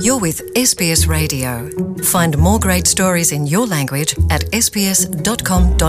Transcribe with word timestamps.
You're 0.00 0.18
with 0.18 0.40
SBS 0.54 1.06
Radio. 1.06 1.68
Find 2.02 2.38
more 2.38 2.58
great 2.58 2.86
stories 2.86 3.32
in 3.32 3.46
your 3.46 3.66
language 3.66 4.14
at 4.30 4.42
sbs.com.au. 4.52 5.82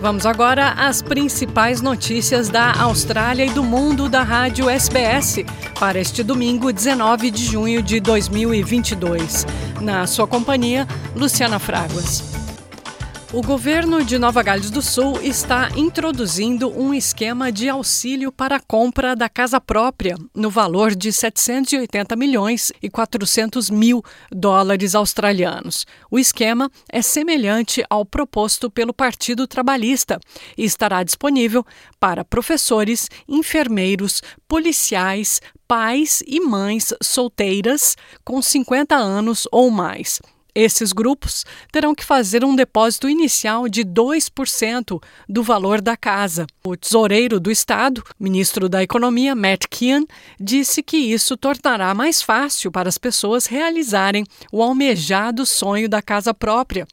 Vamos 0.00 0.24
agora 0.24 0.70
às 0.76 1.02
principais 1.02 1.80
notícias 1.80 2.48
da 2.48 2.72
Austrália 2.80 3.44
e 3.44 3.50
do 3.50 3.64
mundo 3.64 4.08
da 4.08 4.22
Rádio 4.22 4.70
SBS 4.70 5.44
para 5.78 5.98
este 5.98 6.22
domingo, 6.22 6.72
19 6.72 7.30
de 7.30 7.44
junho 7.44 7.82
de 7.82 7.98
2022. 7.98 9.46
Na 9.80 10.06
sua 10.06 10.26
companhia, 10.26 10.86
Luciana 11.14 11.58
Fraguas. 11.58 12.35
O 13.32 13.42
governo 13.42 14.04
de 14.04 14.20
Nova 14.20 14.40
Gales 14.40 14.70
do 14.70 14.80
Sul 14.80 15.20
está 15.20 15.68
introduzindo 15.74 16.70
um 16.70 16.94
esquema 16.94 17.50
de 17.50 17.68
auxílio 17.68 18.30
para 18.30 18.56
a 18.56 18.60
compra 18.60 19.16
da 19.16 19.28
casa 19.28 19.60
própria, 19.60 20.16
no 20.32 20.48
valor 20.48 20.94
de 20.94 21.12
780 21.12 22.14
milhões 22.14 22.72
e 22.80 22.88
400 22.88 23.68
mil 23.68 24.00
dólares 24.30 24.94
australianos. 24.94 25.84
O 26.08 26.20
esquema 26.20 26.70
é 26.88 27.02
semelhante 27.02 27.84
ao 27.90 28.06
proposto 28.06 28.70
pelo 28.70 28.94
Partido 28.94 29.44
Trabalhista 29.48 30.20
e 30.56 30.64
estará 30.64 31.02
disponível 31.02 31.66
para 31.98 32.24
professores, 32.24 33.08
enfermeiros, 33.28 34.22
policiais, 34.46 35.40
pais 35.66 36.22
e 36.28 36.38
mães 36.38 36.94
solteiras 37.02 37.96
com 38.24 38.40
50 38.40 38.94
anos 38.94 39.48
ou 39.50 39.68
mais. 39.68 40.20
Esses 40.56 40.90
grupos 40.90 41.44
terão 41.70 41.94
que 41.94 42.02
fazer 42.02 42.42
um 42.42 42.56
depósito 42.56 43.10
inicial 43.10 43.68
de 43.68 43.84
2% 43.84 45.02
do 45.28 45.42
valor 45.42 45.82
da 45.82 45.98
casa. 45.98 46.46
O 46.64 46.74
tesoureiro 46.74 47.38
do 47.38 47.50
Estado, 47.50 48.02
ministro 48.18 48.66
da 48.66 48.82
Economia, 48.82 49.34
Matt 49.34 49.66
Kean, 49.68 50.06
disse 50.40 50.82
que 50.82 50.96
isso 50.96 51.36
tornará 51.36 51.92
mais 51.92 52.22
fácil 52.22 52.72
para 52.72 52.88
as 52.88 52.96
pessoas 52.96 53.44
realizarem 53.44 54.24
o 54.50 54.62
almejado 54.62 55.44
sonho 55.44 55.90
da 55.90 56.00
casa 56.00 56.32
própria, 56.32 56.86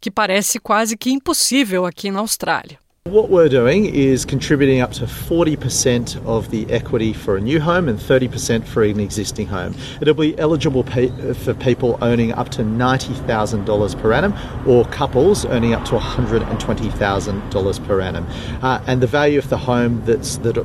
que 0.00 0.10
parece 0.10 0.58
quase 0.58 0.96
que 0.96 1.10
impossível 1.10 1.84
aqui 1.84 2.10
na 2.10 2.20
Austrália. 2.20 2.78
What 3.04 3.30
we're 3.30 3.48
doing 3.48 3.86
is 3.86 4.26
contributing 4.26 4.82
up 4.82 4.92
to 4.92 5.06
40% 5.06 6.22
of 6.26 6.50
the 6.50 6.70
equity 6.70 7.14
for 7.14 7.38
a 7.38 7.40
new 7.40 7.58
home 7.58 7.88
and 7.88 7.98
30% 7.98 8.66
for 8.66 8.82
an 8.82 9.00
existing 9.00 9.46
home. 9.46 9.74
It'll 10.02 10.12
be 10.12 10.38
eligible 10.38 10.82
for 10.82 11.54
people 11.54 11.96
owning 12.02 12.32
up 12.32 12.50
to 12.50 12.62
$90,000 12.62 14.02
per 14.02 14.12
annum 14.12 14.34
or 14.68 14.84
couples 14.84 15.46
earning 15.46 15.72
up 15.72 15.86
to 15.86 15.92
$120,000 15.92 17.86
per 17.86 18.00
annum. 18.02 18.26
Uh, 18.62 18.84
and 18.86 19.00
the 19.00 19.06
value 19.06 19.38
of 19.38 19.48
the 19.48 19.56
home 19.56 20.02
that's 20.04 20.36
that 20.36 20.56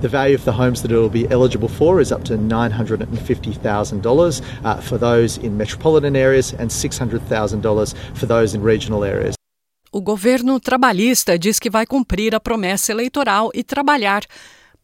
the 0.00 0.08
value 0.08 0.36
of 0.36 0.44
the 0.44 0.52
homes 0.52 0.82
that 0.82 0.92
it 0.92 0.96
will 0.96 1.08
be 1.08 1.28
eligible 1.30 1.68
for 1.68 2.00
is 2.00 2.12
up 2.12 2.22
to 2.26 2.38
$950,000 2.38 4.64
uh, 4.64 4.80
for 4.80 4.98
those 4.98 5.36
in 5.36 5.56
metropolitan 5.56 6.14
areas 6.14 6.52
and 6.52 6.70
$600,000 6.70 8.16
for 8.16 8.26
those 8.26 8.54
in 8.54 8.62
regional 8.62 9.02
areas. 9.02 9.34
O 9.94 10.00
governo 10.00 10.58
trabalhista 10.58 11.38
diz 11.38 11.58
que 11.58 11.68
vai 11.68 11.84
cumprir 11.84 12.34
a 12.34 12.40
promessa 12.40 12.90
eleitoral 12.90 13.50
e 13.52 13.62
trabalhar 13.62 14.24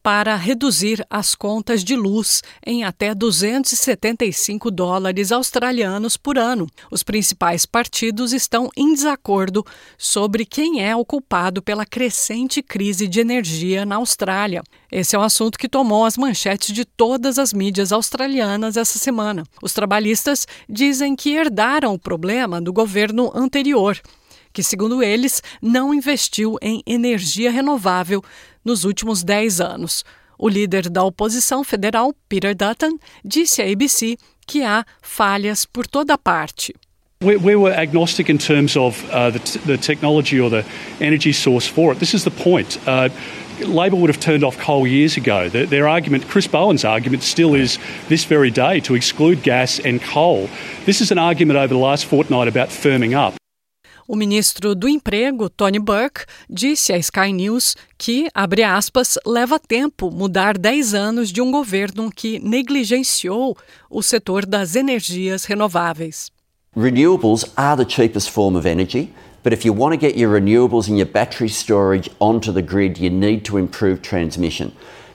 para 0.03 0.37
reduzir 0.37 1.03
as 1.09 1.34
contas 1.34 1.83
de 1.83 1.97
luz 1.97 2.42
em 2.65 2.84
até 2.84 3.15
275 3.15 4.70
dólares 4.70 5.33
australianos 5.33 6.19
por 6.19 6.37
ano. 6.37 6.67
Os 6.91 7.03
principais 7.03 7.65
partidos 7.65 8.34
estão 8.34 8.69
em 8.77 8.92
desacordo 8.92 9.65
sobre 9.97 10.45
quem 10.45 10.84
é 10.84 10.95
o 10.95 11.06
culpado 11.06 11.62
pela 11.62 11.87
crescente 11.87 12.62
crise 12.62 13.09
de 13.09 13.19
energia 13.19 13.87
na 13.87 13.97
Austrália. 13.97 14.62
Esse 14.93 15.17
é 15.17 15.19
um 15.19 15.22
assunto 15.22 15.59
que 15.59 15.70
tomou 15.70 16.05
as 16.05 16.19
manchetes 16.19 16.75
de 16.75 16.84
todas 16.84 17.39
as 17.39 17.55
mídias 17.55 17.93
australianas 17.93 18.77
essa 18.77 18.99
semana. 18.99 19.43
Os 19.62 19.72
trabalhistas 19.72 20.47
dizem 20.69 21.16
que 21.16 21.34
herdaram 21.34 21.94
o 21.94 21.99
problema 21.99 22.60
do 22.60 22.75
governo 22.75 23.33
anterior 23.34 23.99
que, 24.59 24.63
segundo 24.65 25.05
eles, 25.05 25.41
não 25.63 25.95
investiu 25.95 26.57
em 26.61 26.83
energia 26.85 27.49
renovável 27.49 28.21
nos 28.65 28.85
últimos 28.85 29.23
10 29.23 29.61
anos. 29.61 30.05
O 30.37 30.49
líder 30.49 30.91
da 30.91 31.05
oposição 31.05 31.63
federal, 31.63 32.13
Peter 32.29 32.57
Dutton, 32.57 32.99
disse 33.25 33.63
à 33.63 33.71
ABC 33.71 34.17
que 34.45 34.65
há 34.65 34.85
falhas 35.01 35.65
por 35.65 35.87
toda 35.87 36.19
parte. 36.19 36.75
We, 37.23 37.37
we 37.37 37.55
were 37.55 37.73
agnostic 37.73 38.29
in 38.29 38.37
terms 38.37 38.77
of 38.77 39.01
uh, 39.13 39.31
the, 39.31 39.59
the, 39.65 39.79
technology 39.79 40.41
or 40.41 40.51
the 40.51 40.65
energy 41.01 41.33
source 41.33 41.69
for 41.69 41.93
it. 41.93 42.01
This 42.01 42.13
is 42.13 42.25
the 42.25 42.33
point. 42.33 42.81
Uh, 42.85 43.11
Labor 43.61 43.97
would 43.97 44.11
have 44.11 44.21
turned 44.21 44.43
off 44.43 44.59
coal 44.59 44.89
years 44.89 45.17
ago. 45.17 45.49
Their, 45.49 45.67
their, 45.67 45.87
argument, 45.87 46.27
Chris 46.27 46.49
Bowen's 46.49 46.85
argument, 46.85 47.23
still 47.23 47.55
is 47.55 47.79
this 48.09 48.25
very 48.25 48.51
day 48.51 48.81
to 48.81 48.97
exclude 48.97 49.45
gas 49.45 49.79
and 49.79 50.03
coal. 50.03 50.49
This 50.85 51.01
is 51.01 51.13
an 51.13 51.19
argument 51.19 51.59
over 51.61 51.73
the 51.75 51.81
last 51.81 52.07
fortnight 52.07 52.49
about 52.49 52.71
firming 52.71 53.15
up. 53.15 53.38
O 54.11 54.17
ministro 54.17 54.75
do 54.75 54.89
Emprego, 54.89 55.51
Tony 55.51 55.79
Burke, 55.79 56.25
disse 56.49 56.95
à 56.95 57.03
Sky 57.03 57.31
News 57.31 57.77
que, 57.99 58.31
abre 58.33 58.63
aspas, 58.63 59.19
leva 59.27 59.59
tempo 59.59 60.11
mudar 60.11 60.57
10 60.57 60.95
anos 60.95 61.31
de 61.31 61.43
um 61.43 61.51
governo 61.51 62.11
que 62.11 62.39
negligenciou 62.39 63.55
o 63.91 64.03
setor 64.03 64.47
das 64.47 64.75
energias 64.75 65.45
renováveis. 65.45 66.31
Renewables 66.75 67.45
are 67.55 67.77
the 67.77 67.85
cheapest 67.87 68.31
form 68.31 68.57
of 68.57 68.67
energy. 68.67 69.11
But 69.43 69.53
if 69.53 69.67
you 69.67 69.75
want 69.75 69.93
to 69.93 69.99
get 69.99 70.17
your 70.17 70.33
renewables 70.33 70.89
and 70.89 70.97
your 70.97 71.07
battery 71.07 71.51
storage 71.51 72.11
onto 72.19 72.51
the 72.51 72.63
grid, 72.63 72.99
you 72.99 73.11
need 73.11 73.45
to 73.45 73.59
improve 73.59 74.01
transmission. 74.01 74.73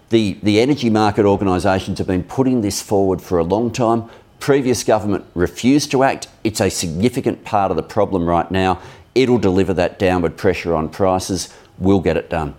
The, 0.10 0.38
the 0.44 0.60
energy 0.60 0.92
market 0.92 1.26
organisations 1.26 1.98
have 1.98 2.06
been 2.06 2.24
putting 2.24 2.62
this 2.62 2.80
forward 2.80 3.24
for 3.24 3.40
a 3.40 3.44
long 3.44 3.72
time. 3.72 4.04
Previous 4.44 4.84
government 4.84 5.24
refused 5.36 5.90
to 5.90 6.04
act. 6.04 6.28
It's 6.44 6.60
a 6.60 6.70
significant 6.70 7.46
part 7.46 7.72
of 7.72 7.78
the 7.78 7.82
problem 7.82 8.26
right 8.28 8.52
now. 8.52 8.78
It'll 9.16 9.38
deliver 9.38 9.74
that 9.76 9.98
downward 9.98 10.36
pressure 10.36 10.76
on 10.76 10.90
prices. 10.90 11.48
We'll 11.78 12.02
get 12.02 12.18
it 12.18 12.30
done. 12.30 12.54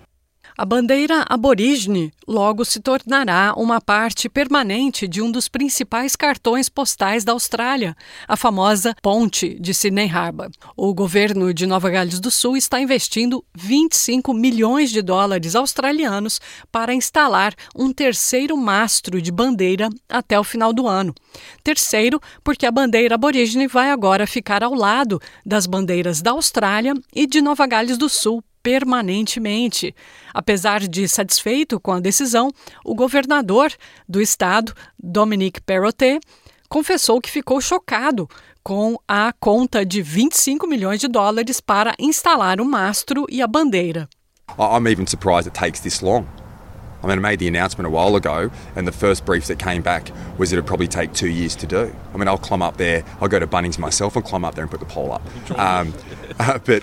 A 0.56 0.64
bandeira 0.64 1.24
aborígene 1.28 2.12
logo 2.28 2.64
se 2.64 2.78
tornará 2.78 3.52
uma 3.56 3.80
parte 3.80 4.28
permanente 4.28 5.08
de 5.08 5.20
um 5.20 5.28
dos 5.28 5.48
principais 5.48 6.14
cartões 6.14 6.68
postais 6.68 7.24
da 7.24 7.32
Austrália, 7.32 7.96
a 8.28 8.36
famosa 8.36 8.94
Ponte 9.02 9.58
de 9.58 9.74
Sydney 9.74 10.08
Harbour. 10.08 10.50
O 10.76 10.94
governo 10.94 11.52
de 11.52 11.66
Nova 11.66 11.90
Gales 11.90 12.20
do 12.20 12.30
Sul 12.30 12.56
está 12.56 12.80
investindo 12.80 13.44
25 13.52 14.32
milhões 14.32 14.90
de 14.90 15.02
dólares 15.02 15.56
australianos 15.56 16.40
para 16.70 16.94
instalar 16.94 17.52
um 17.74 17.92
terceiro 17.92 18.56
mastro 18.56 19.20
de 19.20 19.32
bandeira 19.32 19.88
até 20.08 20.38
o 20.38 20.44
final 20.44 20.72
do 20.72 20.86
ano. 20.86 21.12
Terceiro, 21.64 22.20
porque 22.44 22.64
a 22.64 22.70
bandeira 22.70 23.16
aborígene 23.16 23.66
vai 23.66 23.90
agora 23.90 24.24
ficar 24.24 24.62
ao 24.62 24.72
lado 24.72 25.20
das 25.44 25.66
bandeiras 25.66 26.22
da 26.22 26.30
Austrália 26.30 26.94
e 27.12 27.26
de 27.26 27.42
Nova 27.42 27.66
Gales 27.66 27.98
do 27.98 28.08
Sul 28.08 28.40
permanentemente. 28.64 29.94
Apesar 30.32 30.80
de 30.80 31.06
satisfeito 31.06 31.78
com 31.78 31.92
a 31.92 32.00
decisão, 32.00 32.50
o 32.84 32.94
governador 32.94 33.70
do 34.08 34.20
estado, 34.20 34.72
Dominique 34.98 35.60
Perrottet, 35.60 36.18
confessou 36.68 37.20
que 37.20 37.30
ficou 37.30 37.60
chocado 37.60 38.28
com 38.62 38.96
a 39.06 39.32
conta 39.38 39.84
de 39.84 40.00
25 40.00 40.66
milhões 40.66 40.98
de 40.98 41.06
dólares 41.06 41.60
para 41.60 41.94
instalar 41.98 42.60
o 42.60 42.64
mastro 42.64 43.26
e 43.28 43.42
a 43.42 43.46
bandeira. 43.46 44.08
I'm 44.58 44.88
even 44.88 45.06
surprised 45.06 45.46
it 45.46 45.54
takes 45.54 45.80
this 45.80 46.00
long. 46.00 46.26
I 47.02 47.06
mean, 47.06 47.18
I 47.18 47.20
made 47.20 47.38
the 47.38 47.48
announcement 47.48 47.86
a 47.86 47.90
while 47.90 48.16
ago, 48.16 48.50
and 48.74 48.86
the 48.86 48.92
first 48.92 49.26
brief 49.26 49.46
that 49.48 49.58
came 49.58 49.82
back 49.82 50.10
was 50.38 50.54
it'd 50.54 50.66
probably 50.66 50.88
take 50.88 51.12
two 51.12 51.28
years 51.28 51.54
to 51.56 51.66
do. 51.66 51.94
I 52.14 52.16
mean, 52.16 52.28
I'll 52.28 52.38
climb 52.38 52.62
up 52.62 52.78
there, 52.78 53.04
I'll 53.20 53.28
go 53.28 53.38
to 53.38 53.46
Bunnings 53.46 53.78
myself 53.78 54.16
and 54.16 54.24
climb 54.24 54.42
up 54.42 54.54
there 54.54 54.64
and 54.64 54.70
put 54.70 54.80
the 54.80 54.86
pole 54.86 55.12
up. 55.12 55.22
Um, 55.58 55.92
uh, 56.38 56.58
but 56.64 56.82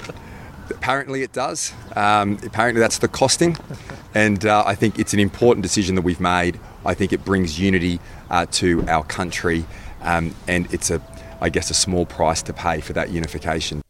Apparently, 0.71 1.23
it 1.23 1.33
does. 1.33 1.73
Um, 1.95 2.39
apparently, 2.43 2.79
that's 2.79 2.97
the 2.97 3.07
costing. 3.07 3.57
And 4.13 4.45
uh, 4.45 4.63
I 4.65 4.75
think 4.75 4.99
it's 4.99 5.13
an 5.13 5.19
important 5.19 5.63
decision 5.63 5.95
that 5.95 6.01
we've 6.01 6.19
made. 6.19 6.59
I 6.85 6.93
think 6.93 7.13
it 7.13 7.23
brings 7.23 7.59
unity 7.59 7.99
uh, 8.29 8.45
to 8.51 8.83
our 8.87 9.03
country, 9.03 9.65
um, 10.01 10.33
and 10.47 10.71
it's 10.73 10.89
a, 10.89 11.01
I 11.39 11.49
guess, 11.49 11.69
a 11.69 11.73
small 11.73 12.05
price 12.05 12.41
to 12.43 12.53
pay 12.53 12.81
for 12.81 12.93
that 12.93 13.11
unification. 13.11 13.81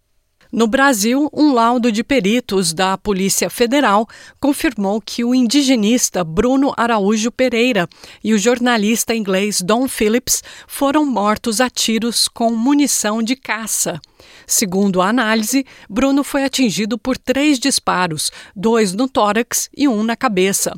No 0.52 0.68
Brasil, 0.68 1.30
um 1.32 1.54
laudo 1.54 1.90
de 1.90 2.04
peritos 2.04 2.74
da 2.74 2.98
Polícia 2.98 3.50
Federal 3.50 4.06
confirmou 4.38 5.00
que 5.00 5.24
o 5.24 5.34
indigenista 5.34 6.26
Bruno 6.26 6.74
Araújo 6.76 7.32
Pereira 7.32 7.88
e 8.22 8.34
o 8.34 8.38
jornalista 8.38 9.16
inglês 9.16 9.62
Don 9.62 9.88
Phillips 9.88 10.44
foram 10.68 11.06
mortos 11.06 11.62
a 11.62 11.70
tiros 11.70 12.28
com 12.28 12.52
munição 12.52 13.24
de 13.24 13.38
caça. 13.38 14.02
Segundo 14.46 15.02
a 15.02 15.08
análise, 15.08 15.66
Bruno 15.90 16.22
foi 16.22 16.44
atingido 16.44 16.98
por 16.98 17.18
três 17.18 17.58
disparos, 17.58 18.30
dois 18.54 18.94
no 18.94 19.08
tórax 19.08 19.70
e 19.76 19.88
um 19.88 20.04
na 20.04 20.18
cabeça. 20.18 20.74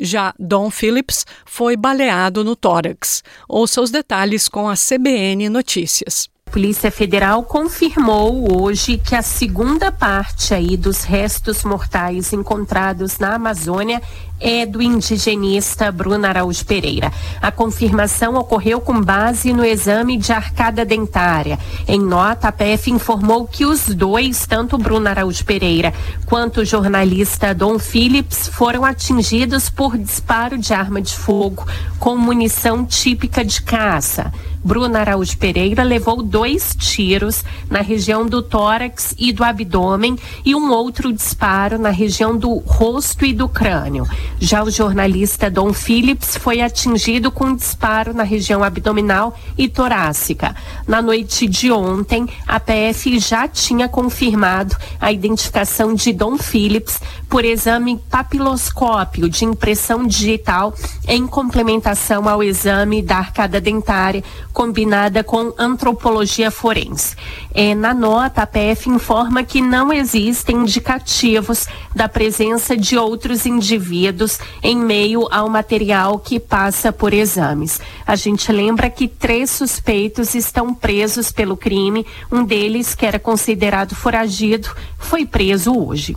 Já 0.00 0.34
Don 0.36 0.68
Phillips 0.68 1.24
foi 1.46 1.76
baleado 1.76 2.42
no 2.42 2.56
tórax. 2.56 3.22
Ouça 3.48 3.80
os 3.80 3.92
detalhes 3.92 4.48
com 4.48 4.68
a 4.68 4.74
CBN 4.74 5.48
Notícias. 5.48 6.31
Polícia 6.52 6.90
Federal 6.90 7.42
confirmou 7.44 8.60
hoje 8.60 8.98
que 8.98 9.14
a 9.14 9.22
segunda 9.22 9.90
parte 9.90 10.52
aí 10.52 10.76
dos 10.76 11.02
restos 11.02 11.64
mortais 11.64 12.30
encontrados 12.34 13.18
na 13.18 13.36
Amazônia 13.36 14.02
é 14.38 14.66
do 14.66 14.82
indigenista 14.82 15.90
Bruno 15.90 16.26
Araújo 16.26 16.66
Pereira. 16.66 17.10
A 17.40 17.50
confirmação 17.50 18.34
ocorreu 18.34 18.82
com 18.82 19.00
base 19.00 19.50
no 19.54 19.64
exame 19.64 20.18
de 20.18 20.30
arcada 20.30 20.84
dentária. 20.84 21.58
Em 21.88 21.98
nota, 21.98 22.48
a 22.48 22.52
PF 22.52 22.90
informou 22.90 23.46
que 23.46 23.64
os 23.64 23.86
dois, 23.86 24.46
tanto 24.46 24.76
Bruno 24.76 25.08
Araújo 25.08 25.46
Pereira 25.46 25.94
quanto 26.26 26.60
o 26.60 26.64
jornalista 26.66 27.54
Dom 27.54 27.78
Phillips, 27.78 28.48
foram 28.48 28.84
atingidos 28.84 29.70
por 29.70 29.96
disparo 29.96 30.58
de 30.58 30.74
arma 30.74 31.00
de 31.00 31.16
fogo 31.16 31.66
com 31.98 32.14
munição 32.14 32.84
típica 32.84 33.42
de 33.42 33.62
caça. 33.62 34.30
Bruna 34.64 35.00
Araújo 35.00 35.36
Pereira 35.38 35.82
levou 35.82 36.22
dois 36.22 36.76
tiros 36.78 37.44
na 37.68 37.80
região 37.80 38.24
do 38.24 38.40
tórax 38.40 39.12
e 39.18 39.32
do 39.32 39.42
abdômen 39.42 40.16
e 40.44 40.54
um 40.54 40.70
outro 40.70 41.12
disparo 41.12 41.78
na 41.78 41.90
região 41.90 42.36
do 42.36 42.58
rosto 42.58 43.24
e 43.24 43.32
do 43.32 43.48
crânio. 43.48 44.06
Já 44.38 44.62
o 44.62 44.70
jornalista 44.70 45.50
Dom 45.50 45.72
Phillips 45.72 46.36
foi 46.36 46.60
atingido 46.60 47.30
com 47.30 47.46
um 47.46 47.56
disparo 47.56 48.14
na 48.14 48.22
região 48.22 48.62
abdominal 48.62 49.36
e 49.58 49.68
torácica. 49.68 50.54
Na 50.86 51.02
noite 51.02 51.48
de 51.48 51.72
ontem, 51.72 52.28
a 52.46 52.60
PF 52.60 53.18
já 53.18 53.48
tinha 53.48 53.88
confirmado 53.88 54.76
a 55.00 55.10
identificação 55.10 55.92
de 55.92 56.12
Dom 56.12 56.38
Phillips 56.38 57.00
por 57.28 57.44
exame 57.44 57.98
papiloscópio 58.10 59.28
de 59.28 59.44
impressão 59.44 60.06
digital 60.06 60.74
em 61.08 61.26
complementação 61.26 62.28
ao 62.28 62.42
exame 62.42 63.02
da 63.02 63.16
arcada 63.16 63.60
dentária 63.60 64.22
combinada 64.52 65.24
com 65.24 65.52
antropologia 65.58 66.50
forense. 66.50 67.16
É, 67.54 67.74
na 67.74 67.94
nota, 67.94 68.42
a 68.42 68.46
PF 68.46 68.88
informa 68.88 69.42
que 69.42 69.60
não 69.60 69.92
existem 69.92 70.56
indicativos 70.56 71.66
da 71.94 72.08
presença 72.08 72.76
de 72.76 72.96
outros 72.96 73.46
indivíduos 73.46 74.38
em 74.62 74.76
meio 74.76 75.26
ao 75.30 75.48
material 75.48 76.18
que 76.18 76.38
passa 76.38 76.92
por 76.92 77.12
exames. 77.12 77.80
A 78.06 78.16
gente 78.16 78.50
lembra 78.52 78.90
que 78.90 79.08
três 79.08 79.50
suspeitos 79.50 80.34
estão 80.34 80.74
presos 80.74 81.32
pelo 81.32 81.56
crime, 81.56 82.06
um 82.30 82.44
deles, 82.44 82.94
que 82.94 83.06
era 83.06 83.18
considerado 83.18 83.94
foragido, 83.94 84.68
foi 84.98 85.24
preso 85.24 85.76
hoje. 85.76 86.16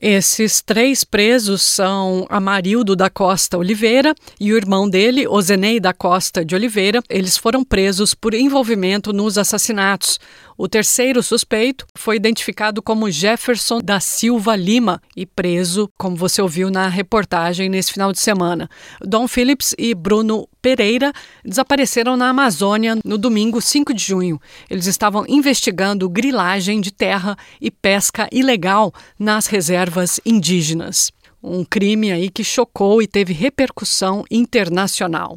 Esses 0.00 0.60
três 0.60 1.04
presos 1.04 1.62
são 1.62 2.26
Amarildo 2.28 2.94
da 2.94 3.08
Costa 3.08 3.56
Oliveira 3.56 4.14
e 4.38 4.52
o 4.52 4.56
irmão 4.56 4.86
dele, 4.88 5.26
Ozenei 5.26 5.80
da 5.80 5.94
Costa 5.94 6.44
de 6.44 6.54
Oliveira. 6.54 7.02
Eles 7.08 7.38
foram 7.38 7.64
presos 7.64 8.12
por 8.12 8.34
envolvimento 8.34 9.10
nos 9.10 9.38
assassinatos. 9.38 10.20
O 10.58 10.66
terceiro 10.66 11.22
suspeito 11.22 11.86
foi 11.94 12.16
identificado 12.16 12.80
como 12.80 13.10
Jefferson 13.10 13.78
da 13.78 14.00
Silva 14.00 14.56
Lima 14.56 15.02
e 15.14 15.26
preso, 15.26 15.86
como 15.98 16.16
você 16.16 16.40
ouviu 16.40 16.70
na 16.70 16.88
reportagem 16.88 17.68
nesse 17.68 17.92
final 17.92 18.10
de 18.10 18.18
semana. 18.18 18.66
Dom 19.02 19.28
Phillips 19.28 19.74
e 19.76 19.94
Bruno 19.94 20.48
Pereira 20.62 21.12
desapareceram 21.44 22.16
na 22.16 22.30
Amazônia 22.30 22.96
no 23.04 23.18
domingo 23.18 23.60
5 23.60 23.92
de 23.92 24.02
junho. 24.02 24.40
Eles 24.70 24.86
estavam 24.86 25.26
investigando 25.28 26.08
grilagem 26.08 26.80
de 26.80 26.90
terra 26.90 27.36
e 27.60 27.70
pesca 27.70 28.26
ilegal 28.32 28.94
nas 29.18 29.46
reservas 29.48 30.18
indígenas. 30.24 31.12
Um 31.42 31.66
crime 31.66 32.10
aí 32.10 32.30
que 32.30 32.42
chocou 32.42 33.02
e 33.02 33.06
teve 33.06 33.34
repercussão 33.34 34.24
internacional. 34.30 35.36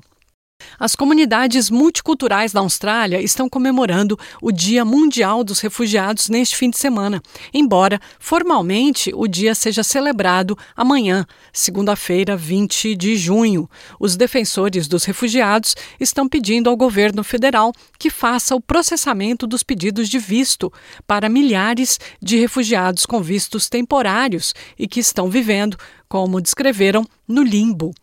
As 0.78 0.96
comunidades 0.96 1.70
multiculturais 1.70 2.52
da 2.52 2.60
Austrália 2.60 3.22
estão 3.22 3.50
comemorando 3.50 4.20
o 4.42 4.52
Dia 4.52 4.84
Mundial 4.84 5.44
dos 5.44 5.60
Refugiados 5.60 6.30
neste 6.30 6.56
fim 6.56 6.70
de 6.70 6.78
semana, 6.78 7.22
embora 7.54 8.00
formalmente 8.20 9.12
o 9.16 9.28
dia 9.28 9.56
seja 9.56 9.84
celebrado 9.84 10.58
amanhã, 10.76 11.26
segunda-feira, 11.54 12.36
20 12.36 12.96
de 12.96 13.16
junho. 13.16 13.70
Os 14.00 14.16
defensores 14.16 14.88
dos 14.88 15.06
refugiados 15.06 15.76
estão 16.00 16.28
pedindo 16.28 16.70
ao 16.70 16.78
governo 16.78 17.24
federal 17.24 17.72
que 17.98 18.10
faça 18.10 18.56
o 18.56 18.62
processamento 18.62 19.48
dos 19.48 19.64
pedidos 19.64 20.10
de 20.10 20.20
visto 20.20 20.72
para 21.08 21.30
milhares 21.30 22.00
de 22.22 22.38
refugiados 22.38 23.06
com 23.06 23.22
vistos 23.22 23.70
temporários 23.70 24.54
e 24.78 24.88
que 24.88 25.00
estão 25.00 25.30
vivendo, 25.30 25.78
como 26.08 26.42
descreveram, 26.42 27.06
no 27.28 27.44
limbo. 27.44 27.94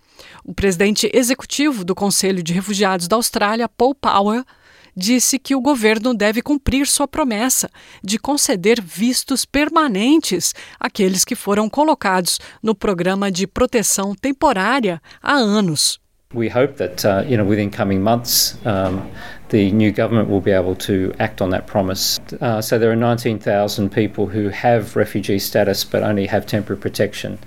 O 0.44 0.54
presidente 0.54 1.10
executivo 1.12 1.84
do 1.84 1.94
Conselho 1.94 2.42
de 2.42 2.52
Refugiados 2.52 3.08
da 3.08 3.16
Austrália, 3.16 3.68
Paul 3.68 3.94
Power, 3.94 4.44
disse 4.96 5.38
que 5.38 5.54
o 5.54 5.60
governo 5.60 6.14
deve 6.14 6.40
cumprir 6.40 6.86
sua 6.86 7.06
promessa 7.06 7.68
de 8.02 8.18
conceder 8.18 8.80
vistos 8.80 9.44
permanentes 9.44 10.54
àqueles 10.80 11.24
que 11.24 11.34
foram 11.34 11.68
colocados 11.68 12.38
no 12.62 12.74
programa 12.74 13.30
de 13.30 13.46
proteção 13.46 14.14
temporária 14.14 15.00
há 15.22 15.34
anos. 15.34 16.00
We 16.34 16.48
hope 16.48 16.74
that 16.78 17.04
uh, 17.06 17.24
you 17.28 17.36
know 17.36 17.46
within 17.46 17.70
coming 17.70 18.00
months 18.00 18.58
um, 18.64 19.00
the 19.48 19.70
new 19.70 19.92
government 19.92 20.28
will 20.28 20.40
be 20.40 20.50
able 20.50 20.74
to 20.74 21.12
act 21.18 21.40
on 21.40 21.50
that 21.50 21.66
promise. 21.66 22.18
Uh, 22.40 22.60
so 22.60 22.78
there 22.78 22.90
are 22.90 22.96
19,000 22.96 23.88
people 23.90 24.26
who 24.26 24.48
have 24.48 24.96
refugee 24.96 25.38
status 25.38 25.84
but 25.84 26.02
only 26.02 26.26
have 26.26 26.44
temporary 26.44 26.80
protection. 26.80 27.38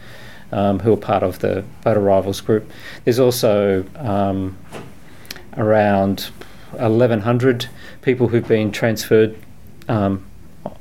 Um, 0.51 0.80
who 0.80 0.94
are 0.94 0.98
part 0.98 1.24
of 1.24 1.40
the 1.40 1.63
boat 1.84 1.98
arrivals 1.98 2.42
group. 2.42 2.69
There's 3.04 3.19
also 3.19 3.86
um, 3.98 4.57
around 5.57 6.31
1,100 6.72 7.69
people 8.01 8.28
who've 8.28 8.48
been 8.48 8.72
transferred 8.72 9.36
um, 9.88 10.25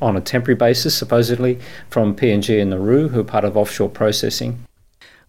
on 0.00 0.17
a 0.17 0.20
temporary 0.20 0.56
basis, 0.56 0.94
supposedly, 0.94 1.59
from 1.91 2.15
PNG 2.15 2.61
and 2.61 2.70
Nauru, 2.70 3.09
who 3.09 3.20
are 3.20 3.25
part 3.25 3.44
of 3.44 3.56
offshore 3.56 3.88
processing. 3.88 4.59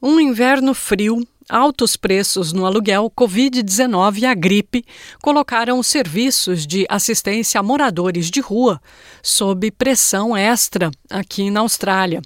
Um 0.01 0.19
inverno 0.19 0.73
frio, 0.73 1.21
altos 1.49 1.97
preços 1.97 2.53
no 2.53 2.65
aluguel, 2.65 3.11
Covid-19 3.11 4.19
e 4.19 4.25
a 4.25 4.33
gripe 4.33 4.85
colocaram 5.21 5.77
os 5.77 5.87
serviços 5.87 6.65
de 6.65 6.85
assistência 6.87 7.59
a 7.59 7.63
moradores 7.63 8.29
de 8.29 8.39
rua 8.39 8.79
sob 9.21 9.69
pressão 9.71 10.37
extra 10.37 10.89
aqui 11.09 11.49
na 11.51 11.59
Austrália. 11.59 12.21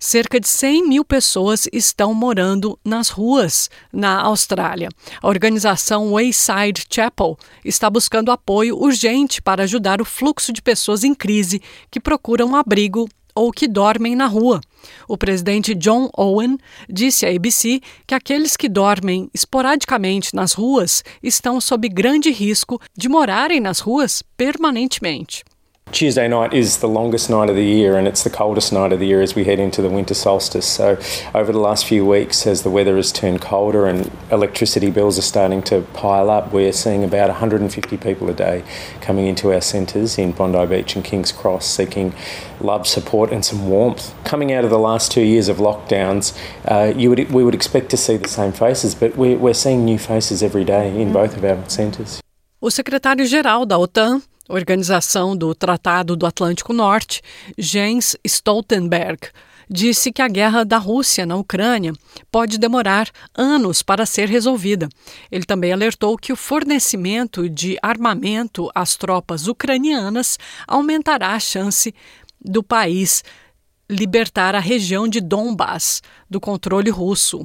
Cerca 0.00 0.38
de 0.38 0.46
100 0.46 0.86
mil 0.86 1.04
pessoas 1.04 1.66
estão 1.72 2.14
morando 2.14 2.78
nas 2.84 3.08
ruas 3.08 3.68
na 3.92 4.20
Austrália. 4.20 4.88
A 5.20 5.26
organização 5.26 6.12
Wayside 6.12 6.86
Chapel 6.88 7.36
está 7.64 7.90
buscando 7.90 8.30
apoio 8.30 8.80
urgente 8.80 9.42
para 9.42 9.64
ajudar 9.64 10.00
o 10.00 10.04
fluxo 10.04 10.52
de 10.52 10.62
pessoas 10.62 11.02
em 11.02 11.12
crise 11.12 11.60
que 11.90 11.98
procuram 11.98 12.54
abrigo 12.54 13.08
ou 13.34 13.50
que 13.50 13.66
dormem 13.66 14.14
na 14.14 14.26
rua. 14.26 14.60
O 15.08 15.18
presidente 15.18 15.74
John 15.74 16.08
Owen 16.16 16.58
disse 16.88 17.26
à 17.26 17.30
ABC 17.30 17.80
que 18.06 18.14
aqueles 18.14 18.56
que 18.56 18.68
dormem 18.68 19.28
esporadicamente 19.34 20.32
nas 20.32 20.52
ruas 20.52 21.02
estão 21.20 21.60
sob 21.60 21.88
grande 21.88 22.30
risco 22.30 22.80
de 22.96 23.08
morarem 23.08 23.58
nas 23.58 23.80
ruas 23.80 24.22
permanentemente. 24.36 25.44
Tuesday 25.90 26.28
night 26.28 26.52
is 26.52 26.78
the 26.78 26.88
longest 26.88 27.30
night 27.30 27.48
of 27.48 27.56
the 27.56 27.64
year 27.64 27.96
and 27.96 28.06
it's 28.06 28.22
the 28.22 28.28
coldest 28.30 28.72
night 28.74 28.92
of 28.92 29.00
the 29.00 29.06
year 29.06 29.22
as 29.22 29.34
we 29.34 29.44
head 29.44 29.58
into 29.58 29.80
the 29.80 29.88
winter 29.88 30.12
solstice. 30.12 30.66
So, 30.66 30.98
over 31.34 31.50
the 31.50 31.58
last 31.58 31.86
few 31.86 32.04
weeks, 32.04 32.46
as 32.46 32.62
the 32.62 32.68
weather 32.70 32.96
has 32.96 33.10
turned 33.10 33.40
colder 33.40 33.86
and 33.86 34.10
electricity 34.30 34.90
bills 34.90 35.18
are 35.18 35.22
starting 35.22 35.62
to 35.62 35.80
pile 35.94 36.28
up, 36.28 36.52
we're 36.52 36.72
seeing 36.72 37.04
about 37.04 37.28
150 37.28 37.96
people 37.96 38.28
a 38.28 38.34
day 38.34 38.64
coming 39.00 39.26
into 39.26 39.50
our 39.52 39.62
centres 39.62 40.18
in 40.18 40.32
Bondi 40.32 40.66
Beach 40.66 40.94
and 40.94 41.02
King's 41.02 41.32
Cross 41.32 41.66
seeking 41.66 42.14
love, 42.60 42.86
support, 42.86 43.32
and 43.32 43.42
some 43.42 43.68
warmth. 43.68 44.14
Coming 44.24 44.52
out 44.52 44.64
of 44.64 44.70
the 44.70 44.78
last 44.78 45.10
two 45.10 45.22
years 45.22 45.48
of 45.48 45.56
lockdowns, 45.56 46.36
uh, 46.66 46.92
you 46.96 47.08
would, 47.08 47.30
we 47.30 47.42
would 47.42 47.54
expect 47.54 47.88
to 47.90 47.96
see 47.96 48.18
the 48.18 48.28
same 48.28 48.52
faces, 48.52 48.94
but 48.94 49.16
we're, 49.16 49.38
we're 49.38 49.54
seeing 49.54 49.86
new 49.86 49.98
faces 49.98 50.42
every 50.42 50.64
day 50.64 51.00
in 51.00 51.12
both 51.12 51.34
of 51.36 51.44
our 51.44 51.66
centres. 51.68 52.20
O 52.60 52.66
secretário-geral 52.68 53.66
da 53.66 53.78
OTAN, 53.78 54.22
Organização 54.48 55.36
do 55.36 55.54
Tratado 55.54 56.16
do 56.16 56.26
Atlântico 56.26 56.72
Norte, 56.72 57.20
Jens 57.56 58.16
Stoltenberg, 58.24 59.28
disse 59.70 60.10
que 60.10 60.22
a 60.22 60.28
guerra 60.28 60.64
da 60.64 60.78
Rússia 60.78 61.26
na 61.26 61.36
Ucrânia 61.36 61.92
pode 62.32 62.58
demorar 62.58 63.10
anos 63.34 63.82
para 63.82 64.06
ser 64.06 64.28
resolvida. 64.28 64.88
Ele 65.30 65.44
também 65.44 65.72
alertou 65.72 66.16
que 66.16 66.32
o 66.32 66.36
fornecimento 66.36 67.48
de 67.48 67.76
armamento 67.82 68.70
às 68.74 68.96
tropas 68.96 69.46
ucranianas 69.46 70.38
aumentará 70.66 71.34
a 71.34 71.40
chance 71.40 71.94
do 72.40 72.62
país 72.62 73.22
libertar 73.88 74.54
a 74.54 74.60
região 74.60 75.08
de 75.08 75.20
Donbass 75.20 76.02
do 76.28 76.40
controle 76.40 76.90
russo. 76.90 77.44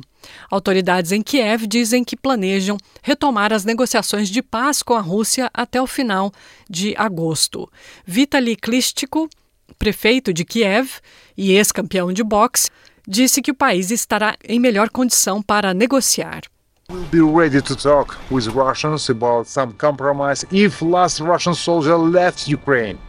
Autoridades 0.50 1.12
em 1.12 1.22
Kiev 1.22 1.68
dizem 1.68 2.04
que 2.04 2.18
planejam 2.18 2.78
retomar 3.02 3.54
as 3.54 3.66
negociações 3.66 4.30
de 4.30 4.42
paz 4.42 4.82
com 4.82 4.94
a 4.94 5.02
Rússia 5.02 5.50
até 5.54 5.82
o 5.82 5.88
final 5.88 6.32
de 6.70 6.94
agosto. 6.98 7.70
Vitaly 8.06 8.56
Klitschko, 8.56 9.30
prefeito 9.78 10.34
de 10.34 10.46
Kiev 10.46 11.00
e 11.38 11.52
ex-campeão 11.54 12.12
de 12.12 12.24
boxe, 12.24 12.70
disse 13.08 13.42
que 13.42 13.52
o 13.52 13.56
país 13.56 13.92
estará 13.92 14.36
em 14.44 14.60
melhor 14.60 14.90
condição 14.90 15.42
para 15.42 15.74
negociar. 15.74 16.42
We'll 16.90 17.06
be 17.06 17.22
ready 17.22 17.62
to 17.62 17.76
talk 17.76 18.16
with 18.30 18.48
Russians 18.48 19.10
about 19.10 19.50
some 19.50 19.74
compromise 19.74 20.46
if 20.52 20.82
last 20.82 21.22
Russian 21.22 21.54
soldier 21.54 21.98
left 21.98 22.54
Ukraine. 22.54 23.00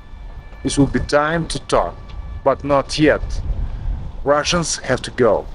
It 0.65 0.79
will 0.79 0.87
be 0.87 1.01
time 1.01 1.47
to 1.49 1.59
talk, 1.59 1.95
but 2.45 2.63
not 2.63 3.03
yet. 3.03 3.23
Russians 4.25 4.81
have 4.89 5.03
to 5.03 5.11
go. 5.11 5.47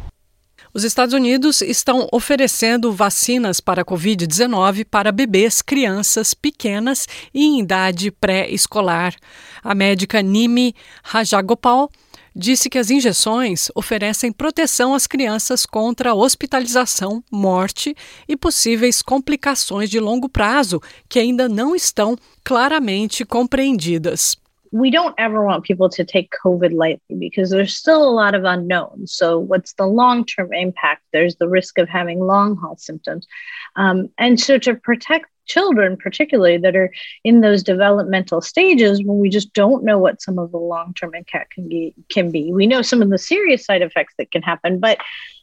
Os 0.72 0.84
Estados 0.84 1.16
Unidos 1.16 1.62
estão 1.62 2.08
oferecendo 2.12 2.92
vacinas 2.92 3.60
para 3.60 3.82
a 3.82 3.86
Covid-19 3.86 4.86
para 4.86 5.12
bebês, 5.12 5.64
crianças 5.64 6.36
pequenas 6.36 7.08
e 7.34 7.44
em 7.44 7.60
idade 7.60 8.12
pré-escolar. 8.12 9.16
A 9.64 9.74
médica 9.74 10.22
Nimi 10.22 10.76
Rajagopal 11.04 11.90
disse 12.36 12.70
que 12.70 12.78
as 12.78 12.92
injeções 12.92 13.70
oferecem 13.74 14.32
proteção 14.32 14.94
às 14.94 15.08
crianças 15.08 15.66
contra 15.66 16.14
hospitalização, 16.14 17.24
morte 17.32 17.96
e 18.28 18.38
possíveis 18.38 19.02
complicações 19.02 19.90
de 19.90 20.00
longo 20.00 20.30
prazo 20.30 20.80
que 21.10 21.18
ainda 21.18 21.50
não 21.50 21.76
estão 21.76 22.16
claramente 22.44 23.26
compreendidas. 23.26 24.38
We 24.72 24.92
don't 24.92 25.16
ever 25.18 25.44
want 25.44 25.64
people 25.64 25.90
to 25.90 26.04
take 26.04 26.34
COVID 26.44 26.74
lightly 26.74 27.16
because 27.18 27.50
there's 27.50 27.76
still 27.76 28.08
a 28.08 28.12
lot 28.12 28.36
of 28.36 28.44
unknowns. 28.44 29.14
So, 29.14 29.40
what's 29.40 29.74
the 29.74 29.86
long 29.86 30.26
term 30.26 30.54
impact? 30.54 31.04
There's 31.12 31.36
the 31.36 31.48
risk 31.48 31.78
of 31.78 31.90
having 31.90 32.20
long 32.20 32.56
haul 32.58 32.78
symptoms. 32.78 33.28
Um, 33.76 34.10
and 34.18 34.40
so, 34.40 34.58
to 34.60 34.76
protect 34.76 35.28
children, 35.46 35.98
particularly 35.98 36.58
that 36.58 36.76
are 36.76 36.94
in 37.24 37.42
those 37.42 37.64
developmental 37.64 38.40
stages 38.40 39.04
when 39.04 39.18
we 39.18 39.30
just 39.30 39.52
don't 39.54 39.84
know 39.84 39.98
what 39.98 40.22
some 40.22 40.38
of 40.38 40.52
the 40.52 40.58
long 40.58 40.94
term 40.94 41.16
impact 41.16 41.56
can 41.56 41.68
be, 41.68 41.94
can 42.10 42.32
be. 42.32 42.54
We 42.54 42.68
know 42.68 42.82
some 42.82 43.02
of 43.02 43.10
the 43.10 43.18
serious 43.18 43.66
side 43.66 43.82
effects 43.82 44.14
that 44.18 44.32
can 44.32 44.44
happen, 44.44 44.80
but 44.80 45.00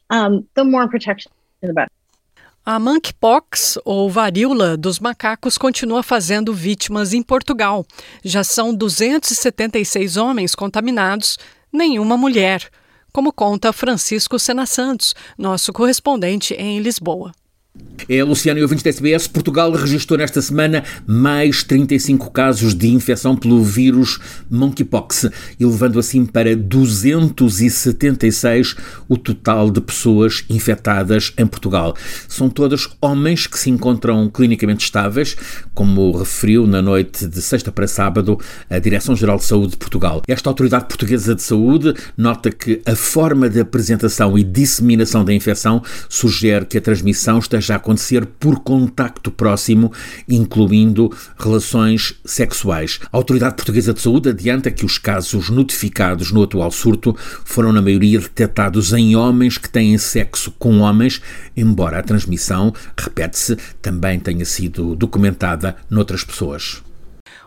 um, 0.09 0.47
the 0.55 0.63
more 0.63 0.87
protection, 0.87 1.31
the 1.61 1.73
better. 1.73 1.91
A 2.69 2.79
monkeypox, 2.79 3.79
ou 3.85 4.09
varíola 4.09 4.75
dos 4.75 4.99
macacos, 4.99 5.57
continua 5.57 6.03
fazendo 6.03 6.53
vítimas 6.53 7.13
em 7.13 7.23
Portugal. 7.23 7.85
Já 8.25 8.43
são 8.43 8.75
276 8.75 10.17
homens 10.17 10.53
contaminados, 10.53 11.39
nenhuma 11.71 12.17
mulher, 12.17 12.69
como 13.13 13.31
conta 13.31 13.71
Francisco 13.71 14.37
Sena 14.37 14.65
Santos, 14.65 15.15
nosso 15.37 15.71
correspondente 15.71 16.55
em 16.55 16.81
Lisboa. 16.81 17.31
É 18.09 18.23
Luciano 18.23 18.57
e 18.57 18.63
ouvintes 18.63 18.83
da 18.83 18.89
SBS. 18.89 19.27
Portugal 19.27 19.69
registrou 19.73 20.17
nesta 20.17 20.41
semana 20.41 20.81
mais 21.05 21.61
35 21.61 22.31
casos 22.31 22.73
de 22.73 22.87
infecção 22.87 23.35
pelo 23.35 23.61
vírus 23.61 24.17
monkeypox, 24.49 25.29
elevando 25.59 25.99
assim 25.99 26.25
para 26.25 26.55
276 26.55 28.77
o 29.09 29.17
total 29.17 29.69
de 29.69 29.81
pessoas 29.81 30.45
infectadas 30.49 31.33
em 31.37 31.45
Portugal. 31.45 31.97
São 32.29 32.49
todos 32.49 32.87
homens 33.01 33.45
que 33.45 33.59
se 33.59 33.69
encontram 33.69 34.29
clinicamente 34.29 34.85
estáveis, 34.85 35.35
como 35.73 36.17
referiu 36.17 36.65
na 36.65 36.81
noite 36.81 37.27
de 37.27 37.41
sexta 37.41 37.73
para 37.73 37.87
sábado 37.87 38.39
a 38.69 38.79
Direção-Geral 38.79 39.35
de 39.35 39.43
Saúde 39.43 39.71
de 39.71 39.77
Portugal. 39.77 40.21
Esta 40.29 40.49
Autoridade 40.49 40.85
Portuguesa 40.85 41.35
de 41.35 41.41
Saúde 41.41 41.93
nota 42.15 42.51
que 42.51 42.81
a 42.85 42.95
forma 42.95 43.49
de 43.49 43.59
apresentação 43.59 44.37
e 44.37 44.45
disseminação 44.45 45.25
da 45.25 45.33
infecção 45.33 45.83
sugere 46.07 46.65
que 46.65 46.77
a 46.77 46.81
transmissão 46.81 47.39
esteja 47.39 47.66
a 47.69 47.75
acontecer 47.75 48.25
por 48.25 48.59
contacto 48.59 49.31
próximo, 49.31 49.91
incluindo 50.27 51.11
relações 51.37 52.15
sexuais. 52.25 52.99
A 53.11 53.17
Autoridade 53.17 53.55
Portuguesa 53.55 53.93
de 53.93 54.01
Saúde 54.01 54.29
adianta 54.29 54.71
que 54.71 54.85
os 54.85 54.97
casos 54.97 55.49
notificados 55.49 56.31
no 56.31 56.43
atual 56.43 56.71
surto 56.71 57.15
foram, 57.45 57.71
na 57.71 57.81
maioria, 57.81 58.19
detectados 58.19 58.93
em 58.93 59.15
homens 59.15 59.57
que 59.57 59.69
têm 59.69 59.97
sexo 59.97 60.51
com 60.57 60.79
homens, 60.79 61.21
embora 61.55 61.99
a 61.99 62.03
transmissão, 62.03 62.73
repete-se, 62.97 63.57
também 63.81 64.19
tenha 64.19 64.45
sido 64.45 64.95
documentada 64.95 65.75
noutras 65.89 66.23
pessoas. 66.23 66.86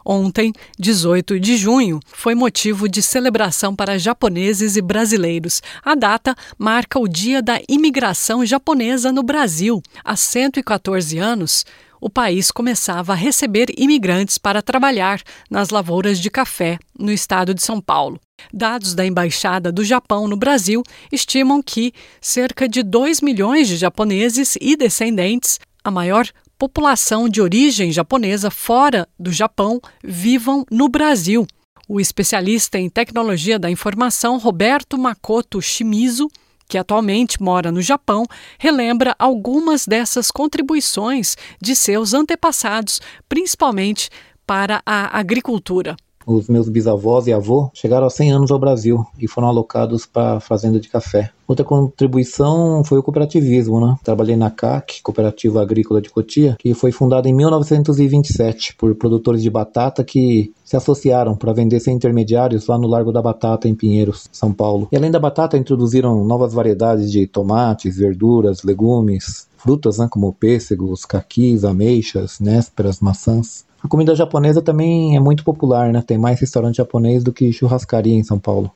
Ontem, 0.05 0.53
18 0.79 1.39
de 1.39 1.57
junho, 1.57 2.01
foi 2.07 2.35
motivo 2.35 2.89
de 2.89 3.03
celebração 3.03 3.75
para 3.75 3.99
japoneses 3.99 4.77
e 4.77 4.83
brasileiros. 4.83 5.63
A 5.85 5.95
data 5.95 6.35
marca 6.59 6.99
o 6.99 7.09
Dia 7.09 7.43
da 7.43 7.61
Imigração 7.69 8.45
Japonesa 8.45 9.13
no 9.13 9.23
Brasil. 9.23 9.83
Há 10.05 10.17
114 10.17 11.19
anos, 11.19 11.65
o 12.01 12.09
país 12.09 12.51
começava 12.51 13.13
a 13.13 13.17
receber 13.17 13.67
imigrantes 13.77 14.39
para 14.39 14.63
trabalhar 14.63 15.21
nas 15.51 15.69
lavouras 15.69 16.19
de 16.19 16.31
café 16.31 16.79
no 16.99 17.13
estado 17.13 17.53
de 17.53 17.63
São 17.63 17.81
Paulo. 17.81 18.19
Dados 18.53 18.95
da 18.95 19.05
Embaixada 19.05 19.71
do 19.71 19.85
Japão 19.85 20.27
no 20.27 20.37
Brasil 20.37 20.83
estimam 21.13 21.63
que 21.63 21.93
cerca 22.21 22.67
de 22.67 22.83
2 22.83 23.21
milhões 23.21 23.69
de 23.69 23.77
japoneses 23.77 24.57
e 24.61 24.77
descendentes, 24.77 25.61
a 25.83 25.91
maior 25.91 26.29
população 26.59 27.29
de 27.29 27.41
origem 27.41 27.91
japonesa 27.91 28.51
fora 28.51 29.09
do 29.19 29.33
Japão 29.33 29.81
vivam 30.05 30.65
no 30.71 30.89
Brasil. 30.89 31.47
O 31.89 32.01
especialista 32.01 32.79
em 32.79 32.89
tecnologia 32.89 33.59
da 33.59 33.71
informação 33.71 34.39
Roberto 34.39 34.99
Makoto 34.99 35.61
Shimizu, 35.61 36.29
que 36.69 36.79
atualmente 36.79 37.43
mora 37.43 37.73
no 37.73 37.83
Japão, 37.83 38.25
relembra 38.59 39.17
algumas 39.19 39.87
dessas 39.87 40.31
contribuições 40.31 41.37
de 41.61 41.75
seus 41.75 42.15
antepassados, 42.15 43.01
principalmente 43.29 44.09
para 44.47 44.83
a 44.87 45.19
agricultura. 45.19 45.97
Os 46.27 46.49
meus 46.49 46.69
bisavós 46.69 47.27
e 47.27 47.33
avô 47.33 47.71
chegaram 47.73 48.05
aos 48.05 48.15
100 48.15 48.33
anos 48.33 48.51
ao 48.51 48.59
Brasil 48.59 49.07
e 49.19 49.27
foram 49.27 49.49
alocados 49.49 50.05
para 50.05 50.37
a 50.37 50.41
fazenda 50.41 50.79
de 50.79 50.89
café. 50.89 51.31
Outra 51.49 51.65
contribuição 51.65 52.85
foi 52.85 52.99
o 52.99 53.03
cooperativismo, 53.03 53.81
né? 53.81 53.97
Trabalhei 54.05 54.37
na 54.37 54.51
CAC, 54.51 55.03
Cooperativa 55.03 55.61
Agrícola 55.61 56.01
de 56.01 56.11
Cotia, 56.11 56.57
que 56.59 56.75
foi 56.75 56.93
fundada 56.93 57.29
em 57.29 57.33
1927 57.33 58.77
por 58.77 58.95
produtores 58.95 59.43
de 59.43 59.51
batata 59.51 60.05
que 60.05 60.53
se 60.65 60.77
associaram 60.77 61.35
para 61.35 61.53
vender 61.53 61.81
sem 61.81 61.97
intermediários 61.97 62.69
lá 62.69 62.79
no 62.79 62.87
Largo 62.87 63.11
da 63.11 63.21
Batata, 63.21 63.67
em 63.67 63.75
Pinheiros, 63.75 64.29
São 64.31 64.53
Paulo. 64.53 64.87
E 64.93 64.97
além 64.97 65.11
da 65.11 65.19
batata, 65.19 65.59
introduziram 65.59 66.25
novas 66.25 66.53
variedades 66.53 67.11
de 67.11 67.27
tomates, 67.27 67.97
verduras, 67.97 68.63
legumes, 68.63 69.49
frutas, 69.57 69.99
né? 69.99 70.07
como 70.09 70.33
pêssegos, 70.33 71.05
caquis, 71.05 71.65
ameixas, 71.65 72.39
nésperas, 72.39 73.01
maçãs. 73.01 73.65
A 73.83 73.89
comida 73.89 74.15
japonesa 74.15 74.61
também 74.61 75.17
é 75.17 75.21
muito 75.21 75.43
popular, 75.43 75.93
né? 75.93 76.03
Tem 76.03 76.19
mais 76.19 76.39
restaurante 76.41 76.77
japonês 76.77 77.25
do 77.25 77.33
que 77.33 77.53
churrascaria 77.53 78.15
em 78.15 78.23
São 78.23 78.39
Paulo. 78.39 78.73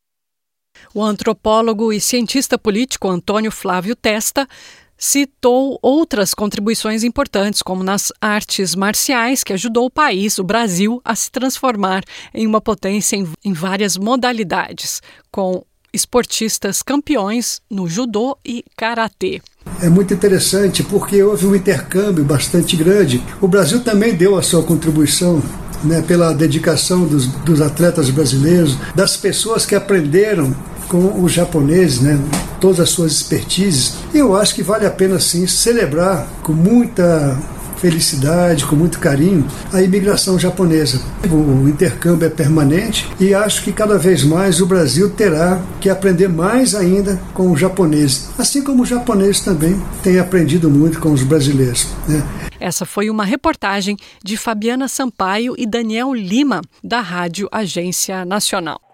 O 0.95 1.03
antropólogo 1.03 1.93
e 1.93 2.01
cientista 2.01 2.59
político 2.59 3.09
Antônio 3.09 3.51
Flávio 3.51 3.95
Testa 3.95 4.49
citou 4.97 5.79
outras 5.83 6.33
contribuições 6.33 7.05
importantes, 7.05 7.63
como 7.63 7.83
nas 7.83 8.13
artes 8.21 8.75
marciais, 8.75 9.45
que 9.45 9.53
ajudou 9.53 9.87
o 9.87 9.91
país, 9.91 10.39
o 10.39 10.45
Brasil, 10.45 11.01
a 11.05 11.15
se 11.15 11.31
transformar 11.31 12.03
em 12.33 12.47
uma 12.47 12.61
potência 12.61 13.17
em, 13.17 13.29
em 13.45 13.53
várias 13.53 13.97
modalidades, 13.97 15.03
com 15.31 15.65
esportistas 15.93 16.83
campeões 16.83 17.61
no 17.71 17.89
judô 17.89 18.37
e 18.45 18.65
karatê. 18.77 19.41
É 19.85 19.89
muito 19.91 20.15
interessante 20.15 20.83
porque 20.83 21.23
houve 21.23 21.45
um 21.45 21.55
intercâmbio 21.55 22.25
bastante 22.25 22.75
grande. 22.75 23.23
O 23.39 23.47
Brasil 23.47 23.81
também 23.81 24.15
deu 24.15 24.35
a 24.35 24.43
sua 24.43 24.63
contribuição 24.63 25.43
né, 25.85 26.01
pela 26.01 26.33
dedicação 26.33 27.05
dos, 27.05 27.27
dos 27.27 27.61
atletas 27.61 28.09
brasileiros, 28.09 28.79
das 28.95 29.15
pessoas 29.19 29.67
que 29.67 29.75
aprenderam 29.75 30.57
com 30.89 31.23
os 31.23 31.33
japoneses, 31.33 32.01
né, 32.01 32.19
todas 32.59 32.81
as 32.81 32.89
suas 32.89 33.13
expertises. 33.13 33.97
Eu 34.15 34.35
acho 34.35 34.55
que 34.55 34.63
vale 34.63 34.87
a 34.87 34.91
pena 34.91 35.21
sim 35.21 35.47
celebrar 35.47 36.27
com 36.43 36.55
muita 36.55 37.39
felicidade, 37.77 38.65
com 38.67 38.77
muito 38.77 38.99
carinho, 38.99 39.47
a 39.73 39.83
imigração 39.83 40.39
japonesa. 40.39 41.03
O 41.31 41.69
intercâmbio 41.69 42.27
é 42.27 42.31
permanente 42.31 43.09
e 43.19 43.35
acho 43.35 43.63
que 43.63 43.73
cada 43.73 43.99
vez 43.99 44.23
mais 44.25 44.61
o 44.61 44.67
Brasil 44.67 45.11
terá 45.11 45.61
que 45.81 45.89
aprender 45.89 46.29
mais 46.29 46.75
ainda 46.75 47.21
com 47.33 47.51
os 47.51 47.61
japoneses, 47.61 48.31
assim 48.39 48.63
como 48.63 48.83
os 48.83 48.89
japoneses 48.89 49.41
também 49.41 49.81
têm 50.03 50.19
aprendido 50.19 50.71
muito 50.71 51.01
com 51.01 51.13
os 51.13 51.23
brasileiros. 51.23 51.89
Né? 52.09 52.23
Essa 52.61 52.87
foi 52.87 53.11
uma 53.11 53.25
reportagem 53.25 53.97
de 54.23 54.37
Fabiana 54.37 54.89
Sampaio 54.89 55.55
e 55.59 55.67
Daniel 55.67 56.15
Lima, 56.15 56.63
da 56.83 57.01
Rádio 57.01 57.49
Agência 57.53 58.25
Nacional. 58.25 58.94